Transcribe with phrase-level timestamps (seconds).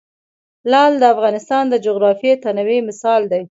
[0.71, 3.43] لعل د افغانستان د جغرافیوي تنوع مثال دی.